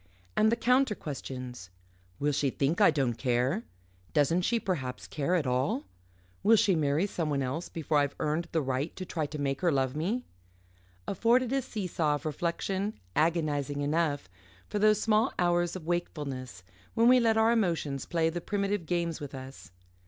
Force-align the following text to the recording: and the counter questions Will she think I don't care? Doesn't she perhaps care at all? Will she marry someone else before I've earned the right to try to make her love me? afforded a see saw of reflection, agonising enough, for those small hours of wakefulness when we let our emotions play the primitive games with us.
and 0.35 0.51
the 0.51 0.55
counter 0.55 0.95
questions 0.95 1.69
Will 2.19 2.31
she 2.31 2.49
think 2.49 2.81
I 2.81 2.89
don't 2.89 3.13
care? 3.19 3.65
Doesn't 4.13 4.41
she 4.41 4.59
perhaps 4.59 5.05
care 5.05 5.35
at 5.35 5.45
all? 5.45 5.85
Will 6.41 6.55
she 6.55 6.73
marry 6.75 7.05
someone 7.05 7.43
else 7.43 7.69
before 7.69 7.99
I've 7.99 8.15
earned 8.19 8.47
the 8.51 8.63
right 8.63 8.95
to 8.95 9.05
try 9.05 9.27
to 9.27 9.37
make 9.37 9.61
her 9.61 9.71
love 9.71 9.95
me? 9.95 10.25
afforded 11.07 11.53
a 11.53 11.61
see 11.61 11.85
saw 11.85 12.15
of 12.15 12.25
reflection, 12.25 12.99
agonising 13.15 13.81
enough, 13.81 14.27
for 14.67 14.79
those 14.79 14.99
small 14.99 15.33
hours 15.37 15.75
of 15.75 15.85
wakefulness 15.85 16.63
when 16.95 17.07
we 17.07 17.19
let 17.19 17.37
our 17.37 17.51
emotions 17.51 18.07
play 18.07 18.31
the 18.31 18.41
primitive 18.41 18.87
games 18.87 19.19
with 19.21 19.35
us. 19.35 19.71